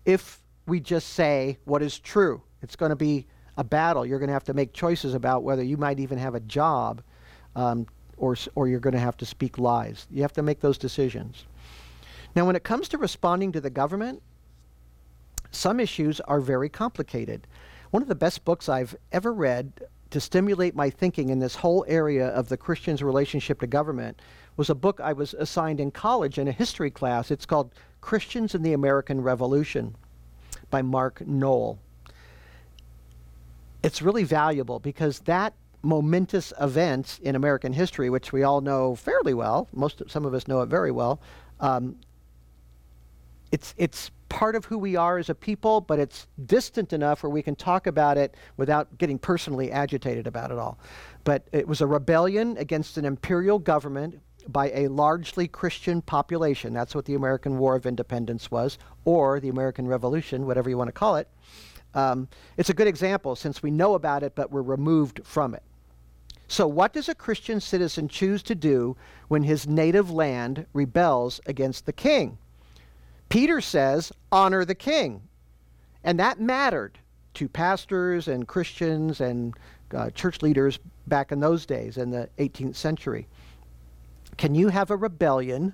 [0.05, 2.41] if we just say what is true.
[2.61, 3.25] It's going to be
[3.57, 4.05] a battle.
[4.05, 7.01] You're going to have to make choices about whether you might even have a job
[7.55, 10.07] um, or, or you're going to have to speak lies.
[10.11, 11.45] You have to make those decisions.
[12.35, 14.21] Now, when it comes to responding to the government,
[15.51, 17.47] some issues are very complicated.
[17.91, 19.71] One of the best books I've ever read
[20.11, 24.21] to stimulate my thinking in this whole area of the Christian's relationship to government
[24.55, 27.31] was a book I was assigned in college in a history class.
[27.31, 29.95] It's called Christians in the American Revolution
[30.69, 31.79] by Mark Noll.
[33.83, 39.33] It's really valuable because that momentous event in American history, which we all know fairly
[39.33, 41.21] well, most some of us know it very well,
[41.59, 41.95] um,
[43.51, 47.29] it's it's part of who we are as a people, but it's distant enough where
[47.29, 50.77] we can talk about it without getting personally agitated about it all.
[51.23, 56.73] But it was a rebellion against an imperial government by a largely Christian population.
[56.73, 60.87] That's what the American War of Independence was, or the American Revolution, whatever you want
[60.87, 61.27] to call it.
[61.93, 65.63] Um, it's a good example since we know about it, but we're removed from it.
[66.47, 68.95] So, what does a Christian citizen choose to do
[69.27, 72.37] when his native land rebels against the king?
[73.29, 75.21] Peter says, honor the king.
[76.03, 76.97] And that mattered
[77.35, 79.53] to pastors and Christians and
[79.93, 83.27] uh, church leaders back in those days in the 18th century.
[84.37, 85.73] Can you have a rebellion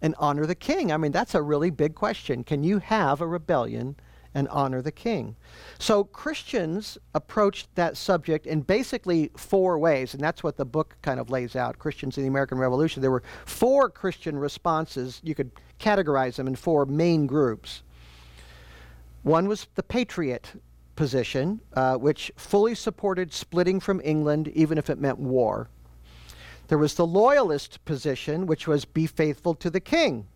[0.00, 0.92] and honor the king?
[0.92, 2.44] I mean, that's a really big question.
[2.44, 3.96] Can you have a rebellion
[4.34, 5.36] and honor the king?
[5.78, 11.20] So Christians approached that subject in basically four ways, and that's what the book kind
[11.20, 13.02] of lays out Christians in the American Revolution.
[13.02, 15.20] There were four Christian responses.
[15.24, 17.82] You could categorize them in four main groups.
[19.22, 20.52] One was the patriot
[20.96, 25.68] position, uh, which fully supported splitting from England, even if it meant war.
[26.68, 30.26] There was the loyalist position, which was be faithful to the king.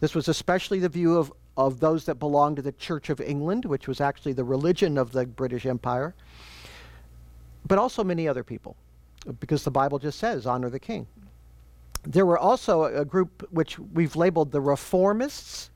[0.00, 1.32] This was especially the view of,
[1.66, 5.12] of those that belonged to the Church of England, which was actually the religion of
[5.12, 6.14] the British Empire,
[7.66, 8.76] but also many other people,
[9.40, 11.06] because the Bible just says, honor the king.
[12.02, 15.69] There were also a, a group which we've labeled the reformists.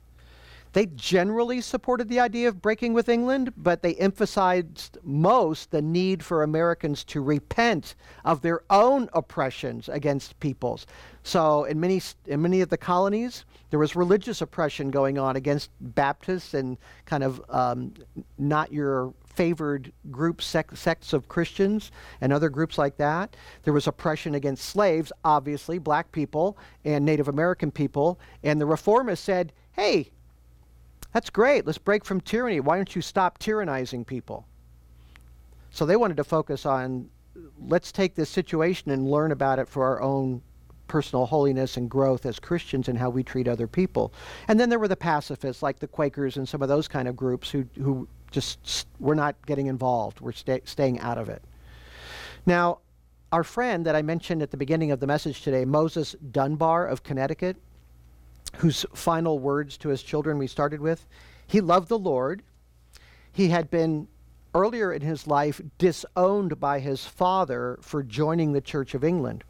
[0.75, 6.21] They generally supported the idea of breaking with England, but they emphasized most the need
[6.21, 10.85] for Americans to repent of their own oppressions against peoples.
[11.23, 15.71] So, in many, in many of the colonies, there was religious oppression going on against
[15.79, 17.93] Baptists and kind of um,
[18.37, 23.37] not your favored groups, sec- sects of Christians and other groups like that.
[23.63, 28.19] There was oppression against slaves, obviously, black people and Native American people.
[28.43, 30.09] And the reformists said, hey,
[31.15, 31.65] that's great.
[31.65, 32.59] Let's break from tyranny.
[32.59, 34.45] Why don't you stop tyrannizing people?
[35.71, 37.09] So they wanted to focus on
[37.57, 40.41] let's take this situation and learn about it for our own
[40.89, 44.11] personal holiness and growth as Christians and how we treat other people.
[44.49, 47.15] And then there were the pacifists like the Quakers and some of those kind of
[47.15, 50.19] groups who who just were not getting involved.
[50.19, 51.41] We're sta- staying out of it.
[52.45, 52.79] Now,
[53.31, 57.03] our friend that I mentioned at the beginning of the message today, Moses Dunbar of
[57.03, 57.55] Connecticut,
[58.57, 61.05] whose final words to his children we started with.
[61.47, 62.43] He loved the Lord.
[63.31, 64.07] He had been
[64.53, 69.43] earlier in his life disowned by his father for joining the Church of England.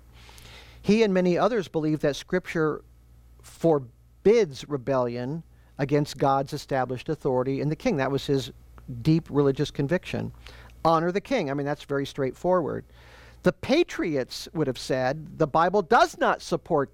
[0.81, 2.83] He and many others believe that Scripture
[3.41, 5.43] forbids rebellion
[5.77, 7.97] against God's established authority in the king.
[7.97, 8.51] That was his
[9.01, 10.31] deep religious conviction.
[10.83, 11.49] Honor the king.
[11.49, 12.85] I mean, that's very straightforward.
[13.43, 16.91] The patriots would have said the Bible does not support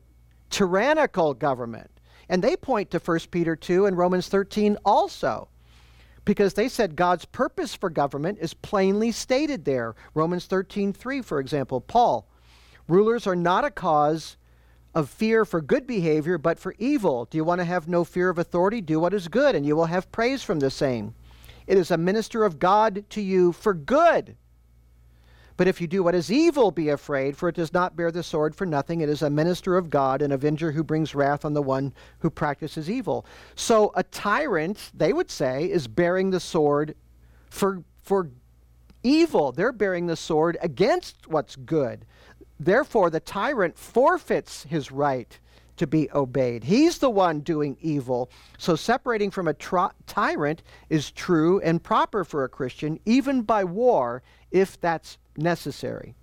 [0.49, 1.89] tyrannical government.
[2.31, 5.49] And they point to 1 Peter 2 and Romans 13 also,
[6.23, 9.95] because they said God's purpose for government is plainly stated there.
[10.13, 12.25] Romans 13 3, for example, Paul,
[12.87, 14.37] rulers are not a cause
[14.95, 17.25] of fear for good behavior, but for evil.
[17.25, 18.79] Do you want to have no fear of authority?
[18.79, 21.13] Do what is good, and you will have praise from the same.
[21.67, 24.37] It is a minister of God to you for good
[25.57, 28.23] but if you do what is evil, be afraid, for it does not bear the
[28.23, 29.01] sword for nothing.
[29.01, 32.29] It is a minister of God, an avenger who brings wrath on the one who
[32.29, 33.25] practices evil.
[33.55, 36.95] So a tyrant, they would say, is bearing the sword
[37.49, 38.29] for, for
[39.03, 39.51] evil.
[39.51, 42.05] They're bearing the sword against what's good.
[42.59, 45.39] Therefore, the tyrant forfeits his right
[45.77, 46.63] to be obeyed.
[46.63, 48.29] He's the one doing evil.
[48.59, 49.55] So separating from a
[50.05, 56.15] tyrant is true and proper for a Christian, even by war, if that's necessary.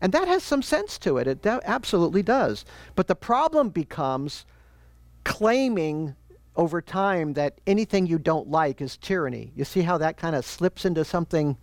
[0.00, 1.26] And that has some sense to it.
[1.26, 2.64] It absolutely does.
[2.94, 4.44] But the problem becomes
[5.24, 6.14] claiming
[6.56, 9.52] over time that anything you don't like is tyranny.
[9.56, 11.56] You see how that kind of slips into something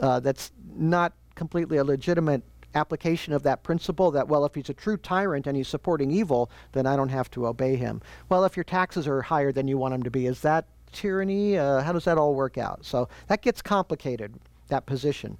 [0.00, 2.42] uh, that's not completely a legitimate
[2.74, 6.50] application of that principle that, well, if he's a true tyrant and he's supporting evil,
[6.72, 8.00] then I don't have to obey him.
[8.28, 11.58] Well, if your taxes are higher than you want them to be, is that tyranny?
[11.58, 12.84] Uh, how does that all work out?
[12.84, 14.34] So that gets complicated,
[14.68, 15.38] that position.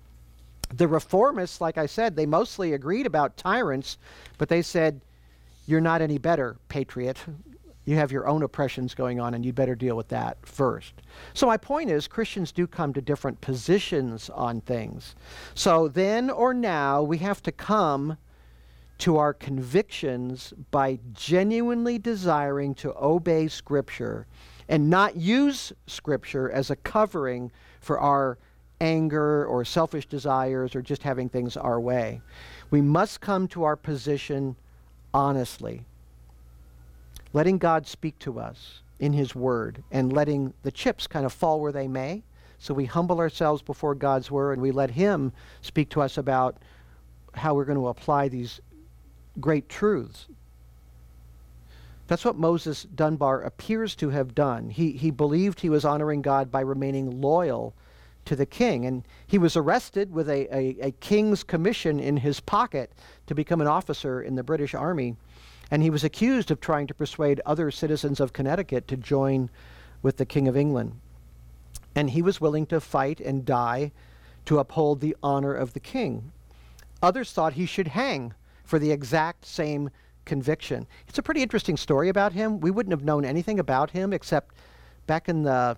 [0.74, 3.98] The reformists, like I said, they mostly agreed about tyrants,
[4.36, 5.00] but they said,
[5.66, 7.18] You're not any better, patriot.
[7.84, 10.92] You have your own oppressions going on, and you'd better deal with that first.
[11.32, 15.14] So, my point is, Christians do come to different positions on things.
[15.54, 18.18] So, then or now, we have to come
[18.98, 24.26] to our convictions by genuinely desiring to obey Scripture
[24.68, 27.50] and not use Scripture as a covering
[27.80, 28.36] for our
[28.80, 32.20] anger or selfish desires or just having things our way.
[32.70, 34.56] We must come to our position
[35.12, 35.84] honestly,
[37.32, 41.60] letting God speak to us in His Word and letting the chips kind of fall
[41.60, 42.22] where they may.
[42.58, 46.56] So we humble ourselves before God's Word and we let Him speak to us about
[47.34, 48.60] how we're going to apply these
[49.40, 50.26] great truths.
[52.08, 54.70] That's what Moses Dunbar appears to have done.
[54.70, 57.74] He, he believed he was honoring God by remaining loyal
[58.28, 58.84] to the king.
[58.86, 62.92] And he was arrested with a, a, a, king's commission in his pocket
[63.26, 65.16] to become an officer in the British Army.
[65.70, 69.50] And he was accused of trying to persuade other citizens of Connecticut to join
[70.02, 71.00] with the King of England.
[71.94, 73.92] And he was willing to fight and die
[74.44, 76.30] to uphold the honor of the king.
[77.02, 79.90] Others thought he should hang for the exact same
[80.26, 80.86] conviction.
[81.08, 82.60] It's a pretty interesting story about him.
[82.60, 84.54] We wouldn't have known anything about him except
[85.06, 85.76] back in the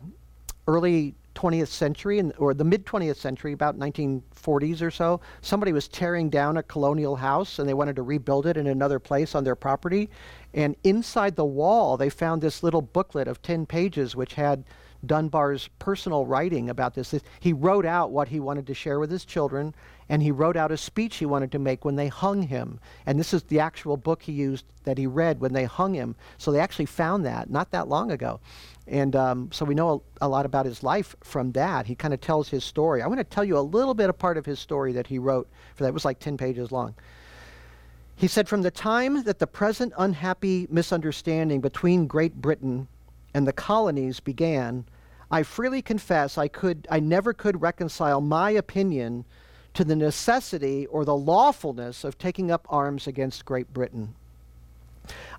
[0.67, 6.31] early 20th century or the mid 20th century, about 1940s or so, somebody was tearing
[6.31, 9.57] down a colonial house and they wanted to rebuild it in another place on their
[9.57, 10.11] property.
[10.55, 14.65] And inside the wall, they found this little booklet of 10 pages which had
[15.05, 17.15] Dunbar's personal writing about this.
[17.39, 19.75] He wrote out what he wanted to share with his children,
[20.09, 22.81] and he wrote out a speech he wanted to make when they hung him.
[23.07, 26.17] And this is the actual book he used that he read when they hung him.
[26.39, 28.41] So they actually found that not that long ago.
[28.91, 31.87] And um, so we know a, a, lot about his life from that.
[31.87, 33.03] He kind of tells his story.
[33.03, 35.17] I want to tell you a little bit of part of his story that he
[35.17, 35.91] wrote for that.
[35.91, 36.97] It was like 10 pages long.
[38.17, 42.89] He said, From the time that the present unhappy misunderstanding between Great Britain
[43.33, 44.85] and the colonies began,
[45.31, 49.25] I freely confess I could I never could reconcile my opinion
[49.75, 54.17] to the necessity or the lawfulness of taking up arms against Great Britain.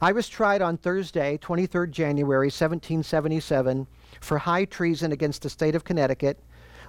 [0.03, 3.85] I was tried on Thursday, 23rd January 1777,
[4.19, 6.39] for high treason against the state of Connecticut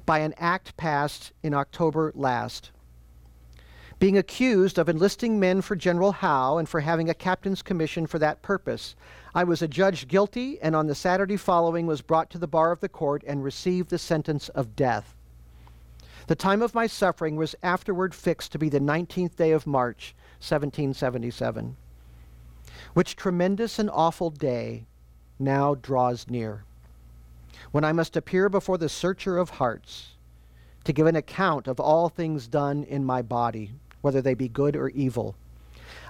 [0.07, 2.71] by an act passed in October last.
[3.99, 8.19] Being accused of enlisting men for General Howe and for having a captain's commission for
[8.19, 8.97] that purpose,
[9.35, 12.81] I was adjudged guilty and on the Saturday following was brought to the bar of
[12.81, 15.15] the court and received the sentence of death.
[16.29, 20.15] The time of my suffering was afterward fixed to be the 19th day of March,
[20.39, 21.77] 1777
[22.95, 24.85] which tremendous and awful day
[25.39, 26.65] now draws near,
[27.71, 30.15] when I must appear before the searcher of hearts
[30.85, 34.77] to give an account of all things done in my body, whether they be good
[34.77, 35.35] or evil.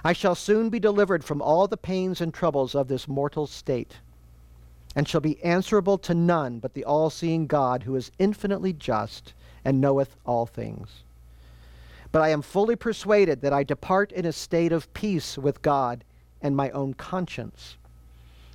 [0.03, 3.97] I shall soon be delivered from all the pains and troubles of this mortal state,
[4.95, 9.33] and shall be answerable to none but the all seeing God, who is infinitely just
[9.65, 11.03] and knoweth all things.
[12.11, 16.03] But I am fully persuaded that I depart in a state of peace with God
[16.43, 17.77] and my own conscience.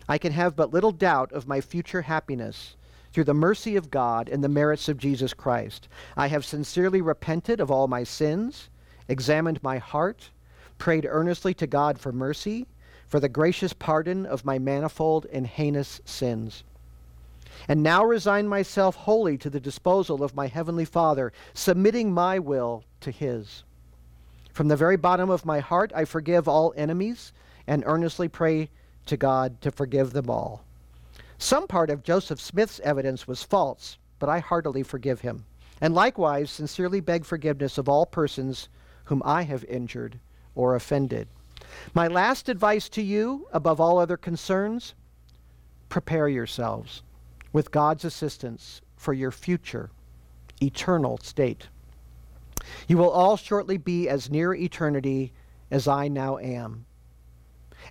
[0.08, 2.76] I can have but little doubt of my future happiness
[3.12, 5.88] through the mercy of God and the merits of Jesus Christ.
[6.16, 8.68] I have sincerely repented of all my sins,
[9.08, 10.30] examined my heart,
[10.78, 12.66] prayed earnestly to God for mercy,
[13.08, 16.62] for the gracious pardon of my manifold and heinous sins.
[17.66, 22.84] And now resign myself wholly to the disposal of my Heavenly Father, submitting my will
[23.00, 23.64] to His.
[24.52, 27.32] From the very bottom of my heart, I forgive all enemies
[27.68, 28.70] and earnestly pray
[29.04, 30.64] to God to forgive them all.
[31.36, 35.44] Some part of Joseph Smith's evidence was false, but I heartily forgive him,
[35.80, 38.68] and likewise sincerely beg forgiveness of all persons
[39.04, 40.18] whom I have injured
[40.54, 41.28] or offended.
[41.94, 44.94] My last advice to you, above all other concerns,
[45.90, 47.02] prepare yourselves
[47.52, 49.90] with God's assistance for your future,
[50.62, 51.68] eternal state.
[52.88, 55.32] You will all shortly be as near eternity
[55.70, 56.86] as I now am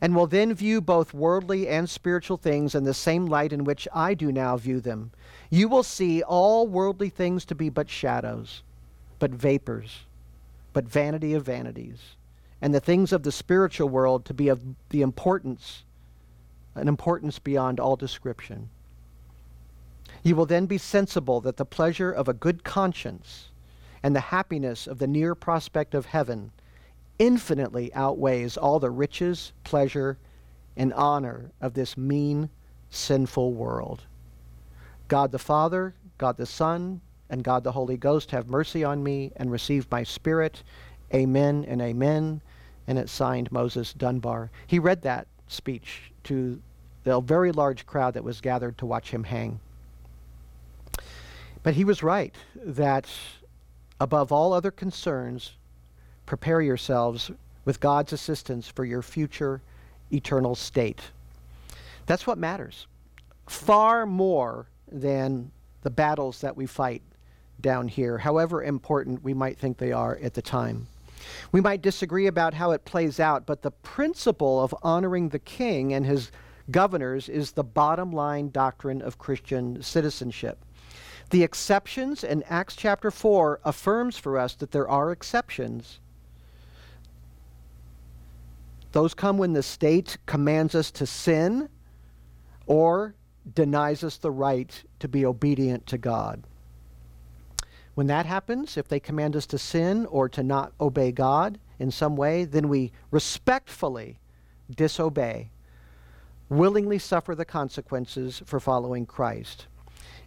[0.01, 3.87] and will then view both worldly and spiritual things in the same light in which
[3.93, 5.11] I do now view them.
[5.49, 8.63] You will see all worldly things to be but shadows,
[9.19, 10.01] but vapors,
[10.73, 12.15] but vanity of vanities,
[12.61, 15.83] and the things of the spiritual world to be of the importance,
[16.75, 18.69] an importance beyond all description.
[20.23, 23.49] You will then be sensible that the pleasure of a good conscience
[24.03, 26.51] and the happiness of the near prospect of heaven
[27.19, 30.17] infinitely outweighs all the riches, pleasure,
[30.75, 32.49] and honor of this mean,
[32.89, 34.03] sinful world.
[35.07, 39.31] God the Father, God the Son, and God the Holy Ghost have mercy on me
[39.35, 40.63] and receive my spirit.
[41.13, 42.41] Amen and amen.
[42.87, 44.49] And it signed Moses Dunbar.
[44.67, 46.61] He read that speech to
[47.03, 49.59] the very large crowd that was gathered to watch him hang.
[51.63, 53.09] But he was right that
[53.99, 55.53] above all other concerns,
[56.27, 57.31] prepare yourselves
[57.65, 59.61] with God's assistance for your future
[60.11, 61.01] eternal state.
[62.05, 62.85] That's what matters.
[63.47, 65.51] far more than
[65.81, 67.01] the battles that we fight
[67.61, 70.87] down here, however important we might think they are at the time.
[71.51, 75.93] We might disagree about how it plays out, but the principle of honoring the king
[75.93, 76.31] and his
[76.69, 80.59] governors is the bottom line doctrine of Christian citizenship.
[81.29, 85.99] The exceptions in Acts chapter 4 affirms for us that there are exceptions.
[88.91, 91.69] Those come when the state commands us to sin
[92.65, 93.15] or
[93.53, 96.43] denies us the right to be obedient to God.
[97.95, 101.89] When that happens, if they command us to sin or to not obey God in
[101.89, 104.19] some way, then we respectfully
[104.69, 105.49] disobey,
[106.49, 109.67] willingly suffer the consequences for following Christ.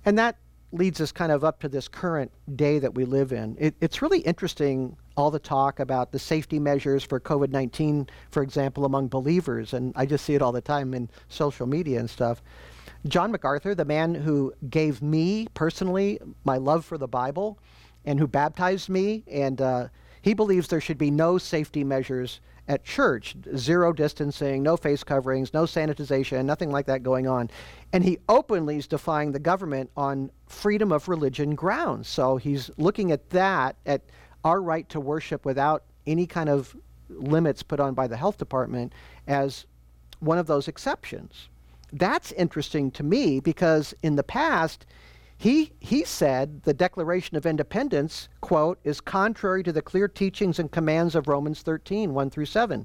[0.05, 0.37] And that
[0.73, 3.57] leads us kind of up to this current day that we live in.
[3.59, 8.43] It, it's really interesting, all the talk about the safety measures for COVID 19, for
[8.43, 9.73] example, among believers.
[9.73, 12.43] And I just see it all the time in social media and stuff.
[13.07, 17.59] John MacArthur, the man who gave me personally my love for the Bible
[18.05, 19.89] and who baptized me, and uh,
[20.23, 25.53] he believes there should be no safety measures at church zero distancing, no face coverings,
[25.53, 27.51] no sanitization, nothing like that going on.
[27.93, 32.09] And he openly is defying the government on freedom of religion grounds.
[32.09, 34.03] So he's looking at that, at
[34.45, 36.77] our right to worship without any kind of
[37.09, 38.93] limits put on by the health department,
[39.27, 39.66] as
[40.21, 41.49] one of those exceptions.
[41.93, 44.87] That's interesting to me because in the past,
[45.41, 50.70] he, he said the Declaration of Independence, quote, is contrary to the clear teachings and
[50.70, 52.84] commands of Romans 13, 1 through 7.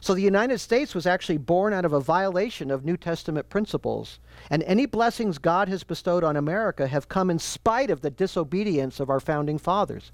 [0.00, 4.18] So the United States was actually born out of a violation of New Testament principles.
[4.50, 8.98] And any blessings God has bestowed on America have come in spite of the disobedience
[8.98, 10.10] of our founding fathers.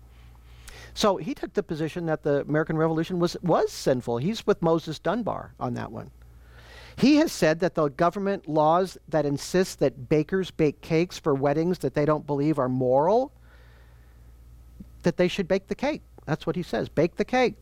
[0.93, 4.19] So he took the position that the American Revolution was, was sinful.
[4.19, 6.11] He's with Moses Dunbar on that one.
[6.99, 11.79] He has said that the government laws that insist that bakers bake cakes for weddings
[11.79, 13.33] that they don't believe are moral,
[15.05, 16.03] that they should bake the cake.
[16.27, 17.55] That's what he says bake the cake.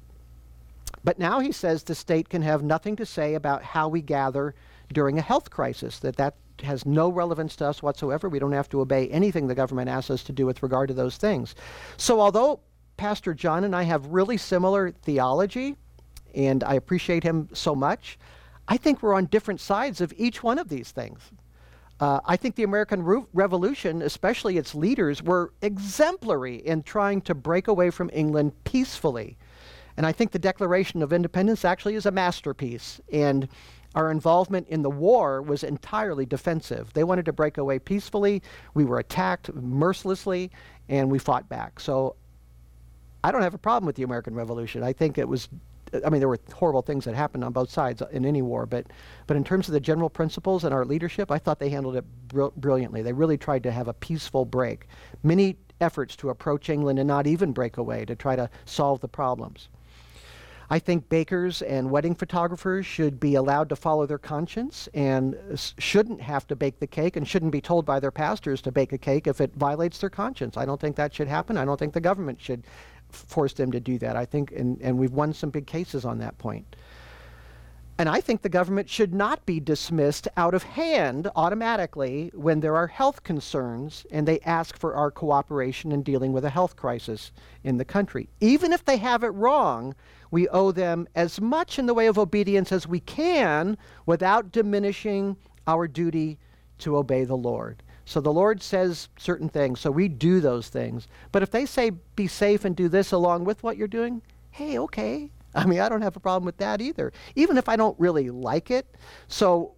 [1.04, 4.54] But now he says the state can have nothing to say about how we gather
[4.92, 8.30] during a health crisis, that that has no relevance to us whatsoever.
[8.30, 10.94] We don't have to obey anything the government asks us to do with regard to
[10.94, 11.54] those things.
[11.98, 12.60] So, although
[12.96, 15.76] Pastor John and I have really similar theology,
[16.34, 18.18] and I appreciate him so much,
[18.68, 21.20] I think we're on different sides of each one of these things.
[21.98, 27.34] Uh, I think the American Re- Revolution, especially its leaders, were exemplary in trying to
[27.34, 29.38] break away from England peacefully.
[29.96, 33.00] And I think the Declaration of Independence actually is a masterpiece.
[33.10, 33.48] And
[33.94, 36.92] our involvement in the war was entirely defensive.
[36.92, 38.42] They wanted to break away peacefully.
[38.74, 40.50] We were attacked mercilessly,
[40.90, 41.80] and we fought back.
[41.80, 42.16] So
[43.24, 44.82] I don't have a problem with the American Revolution.
[44.82, 45.48] I think it was
[46.04, 48.86] I mean, there were horrible things that happened on both sides in any war, but,
[49.26, 52.04] but in terms of the general principles and our leadership, I thought they handled it
[52.28, 53.02] br- brilliantly.
[53.02, 54.88] They really tried to have a peaceful break.
[55.22, 59.08] Many efforts to approach England and not even break away to try to solve the
[59.08, 59.68] problems.
[60.68, 65.36] I think bakers and wedding photographers should be allowed to follow their conscience and
[65.78, 68.92] shouldn't have to bake the cake and shouldn't be told by their pastors to bake
[68.92, 70.56] a cake if it violates their conscience.
[70.56, 71.56] I don't think that should happen.
[71.56, 72.64] I don't think the government should
[73.16, 74.16] force them to do that.
[74.16, 76.76] I think, and, and we've won some big cases on that point.
[77.98, 82.76] And I think the government should not be dismissed out of hand automatically when there
[82.76, 87.32] are health concerns and they ask for our cooperation in dealing with a health crisis
[87.64, 88.28] in the country.
[88.40, 89.94] Even if they have it wrong,
[90.30, 95.34] we owe them as much in the way of obedience as we can without diminishing
[95.66, 96.38] our duty
[96.78, 97.82] to obey the Lord.
[98.06, 101.08] So the Lord says certain things, so we do those things.
[101.32, 104.78] But if they say be safe and do this along with what you're doing, hey,
[104.78, 105.32] okay.
[105.56, 108.30] I mean, I don't have a problem with that either, even if I don't really
[108.30, 108.94] like it.
[109.26, 109.74] So,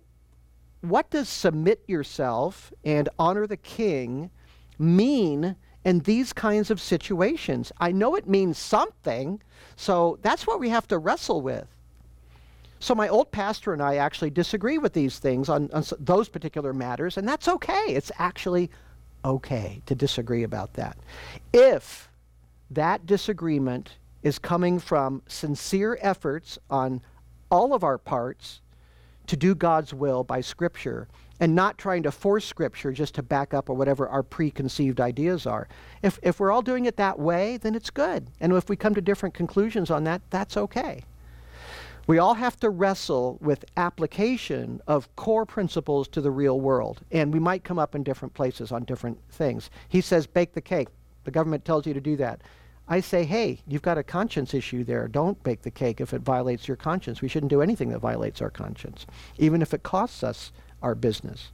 [0.83, 4.31] what does submit yourself and honor the king
[4.79, 7.73] mean in these kinds of situations?
[7.81, 9.41] I know it means something,
[9.75, 11.67] so that's what we have to wrestle with.
[12.81, 16.73] So my old pastor and I actually disagree with these things on, on those particular
[16.73, 17.87] matters, and that's okay.
[17.89, 18.71] It's actually
[19.25, 20.97] okay to disagree about that.
[21.53, 22.09] If
[22.71, 27.01] that disagreement is coming from sincere efforts on
[27.51, 28.61] all of our parts
[29.27, 31.09] to do God's will by Scripture
[31.41, 35.47] and not trying to force Scripture just to back up or whatever our preconceived ideas
[35.47, 35.69] are.
[36.03, 38.29] If, if we're all doing it that way, then it's good.
[38.41, 41.05] And if we come to different conclusions on that, that's okay.
[42.09, 47.03] We all have to wrestle with application of core principles to the real world.
[47.13, 49.69] And we might come up in different places on different things.
[49.91, 50.89] He says, bake the cake.
[51.25, 52.41] The government tells you to do that.
[52.89, 55.07] I say, hey, you've got a conscience issue there.
[55.07, 57.21] Don't bake the cake if it violates your conscience.
[57.21, 59.05] We shouldn't do anything that violates our conscience,
[59.37, 60.51] even if it costs us
[60.83, 61.51] our business.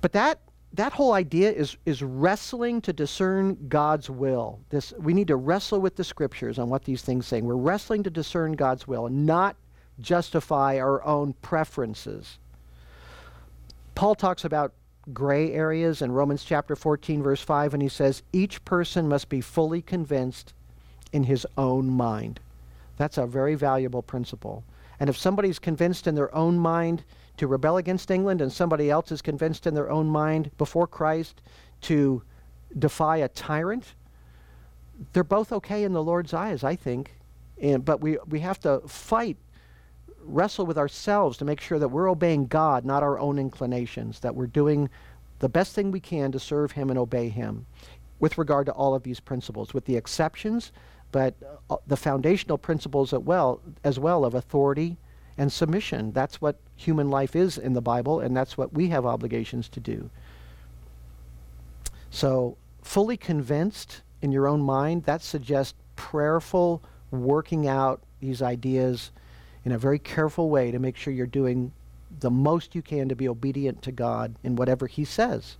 [0.00, 0.40] But that
[0.74, 4.60] that whole idea is is wrestling to discern God's will.
[4.70, 7.40] This we need to wrestle with the scriptures on what these things say.
[7.40, 9.56] We're wrestling to discern God's will and not
[10.00, 12.38] justify our own preferences.
[13.94, 14.72] Paul talks about
[15.12, 19.40] gray areas in Romans chapter 14 verse 5 and he says each person must be
[19.40, 20.54] fully convinced
[21.12, 22.38] in his own mind.
[22.96, 24.62] That's a very valuable principle.
[25.00, 27.02] And if somebody's convinced in their own mind
[27.40, 31.40] to rebel against England and somebody else is convinced in their own mind before Christ
[31.80, 32.22] to
[32.78, 33.94] defy a tyrant,
[35.14, 37.16] they're both okay in the Lord's eyes, I think.
[37.58, 39.38] And, but we, we have to fight,
[40.20, 44.34] wrestle with ourselves to make sure that we're obeying God, not our own inclinations, that
[44.34, 44.90] we're doing
[45.38, 47.64] the best thing we can to serve Him and obey Him
[48.18, 50.72] with regard to all of these principles, with the exceptions,
[51.10, 51.34] but
[51.70, 54.98] uh, the foundational principles as well, as well of authority
[55.40, 56.12] and submission.
[56.12, 59.80] That's what human life is in the Bible, and that's what we have obligations to
[59.80, 60.10] do.
[62.10, 69.12] So, fully convinced in your own mind, that suggests prayerful working out these ideas
[69.64, 71.72] in a very careful way to make sure you're doing
[72.20, 75.56] the most you can to be obedient to God in whatever He says.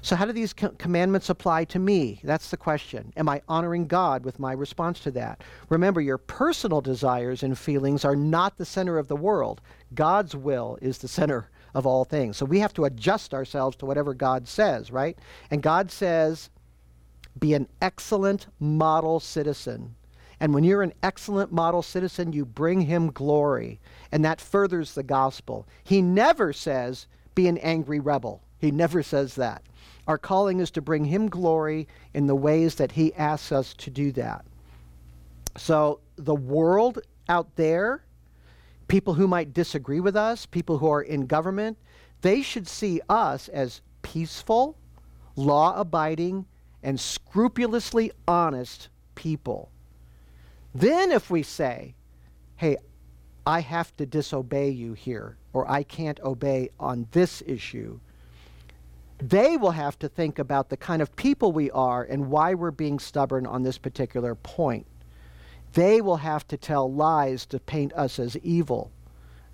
[0.00, 2.20] So, how do these co- commandments apply to me?
[2.22, 3.12] That's the question.
[3.16, 5.42] Am I honoring God with my response to that?
[5.68, 9.60] Remember, your personal desires and feelings are not the center of the world.
[9.94, 12.36] God's will is the center of all things.
[12.36, 15.18] So, we have to adjust ourselves to whatever God says, right?
[15.50, 16.50] And God says,
[17.38, 19.94] be an excellent model citizen.
[20.40, 23.80] And when you're an excellent model citizen, you bring him glory.
[24.12, 25.66] And that furthers the gospel.
[25.82, 28.42] He never says, be an angry rebel.
[28.58, 29.62] He never says that.
[30.06, 33.90] Our calling is to bring Him glory in the ways that He asks us to
[33.90, 34.44] do that.
[35.56, 38.04] So, the world out there,
[38.88, 41.78] people who might disagree with us, people who are in government,
[42.22, 44.76] they should see us as peaceful,
[45.36, 46.46] law abiding,
[46.82, 49.70] and scrupulously honest people.
[50.74, 51.94] Then, if we say,
[52.56, 52.76] hey,
[53.46, 57.98] I have to disobey you here, or I can't obey on this issue,
[59.18, 62.70] they will have to think about the kind of people we are and why we're
[62.70, 64.86] being stubborn on this particular point.
[65.72, 68.90] They will have to tell lies to paint us as evil.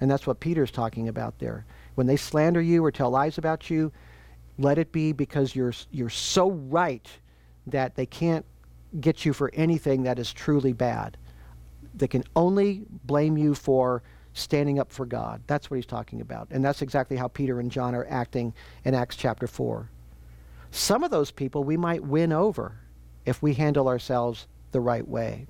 [0.01, 1.65] And that's what Peter's talking about there.
[1.95, 3.91] When they slander you or tell lies about you,
[4.59, 7.09] let it be because you're, you're so right
[7.67, 8.45] that they can't
[9.01, 11.17] get you for anything that is truly bad.
[11.95, 14.03] They can only blame you for
[14.35, 15.41] standing up for God.
[15.47, 16.49] That's what he's talking about.
[16.51, 18.53] And that's exactly how Peter and John are acting
[18.85, 19.89] in Acts chapter 4.
[20.71, 22.77] Some of those people we might win over
[23.25, 25.47] if we handle ourselves the right way.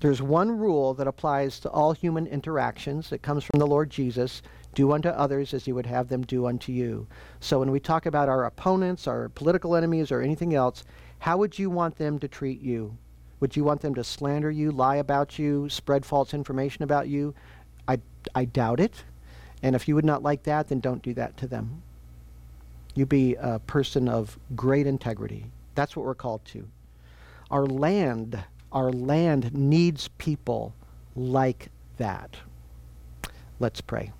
[0.00, 3.10] There's one rule that applies to all human interactions.
[3.10, 4.42] It comes from the Lord Jesus
[4.74, 7.06] do unto others as you would have them do unto you.
[7.40, 10.84] So when we talk about our opponents, our political enemies, or anything else,
[11.18, 12.96] how would you want them to treat you?
[13.40, 17.34] Would you want them to slander you, lie about you, spread false information about you?
[18.34, 19.04] I, doubt it.
[19.62, 21.82] And if you would not like that, then don't do that to them.
[22.94, 25.46] You be a person of great integrity.
[25.74, 26.68] That's what we're called to.
[27.50, 30.74] Our land, our land needs people
[31.14, 32.36] like that.
[33.58, 34.12] Let's pray.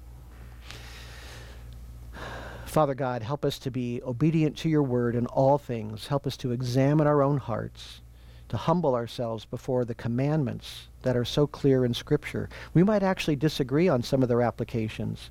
[2.66, 6.08] Father God, help us to be obedient to your word in all things.
[6.08, 8.02] Help us to examine our own hearts
[8.48, 12.48] to humble ourselves before the commandments that are so clear in Scripture.
[12.74, 15.30] We might actually disagree on some of their applications,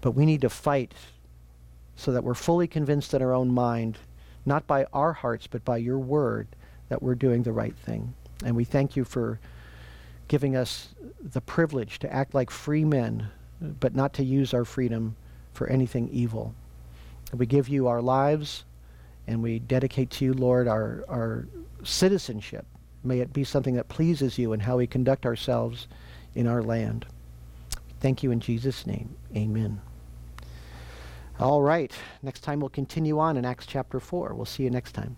[0.00, 0.92] but we need to fight
[1.96, 3.98] so that we're fully convinced in our own mind,
[4.44, 6.48] not by our hearts, but by your word,
[6.88, 8.14] that we're doing the right thing.
[8.44, 9.38] And we thank you for
[10.26, 10.88] giving us
[11.20, 13.28] the privilege to act like free men,
[13.60, 15.14] but not to use our freedom
[15.52, 16.54] for anything evil.
[17.30, 18.64] And we give you our lives,
[19.32, 21.48] and we dedicate to you, Lord, our, our
[21.84, 22.66] citizenship.
[23.02, 25.88] May it be something that pleases you in how we conduct ourselves
[26.34, 27.06] in our land.
[28.00, 29.16] Thank you in Jesus' name.
[29.34, 29.80] Amen.
[31.40, 31.92] All right.
[32.22, 34.34] Next time we'll continue on in Acts chapter 4.
[34.34, 35.16] We'll see you next time.